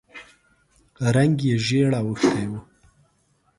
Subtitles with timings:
[1.15, 2.53] رنګ یې ژېړ اوښتی و.